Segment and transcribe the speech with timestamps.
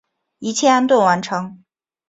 [0.39, 1.63] 一切安顿完成